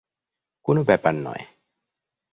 কোনো 0.65 0.81
ব্যাপার 0.83 1.13
নয়। 1.15 1.43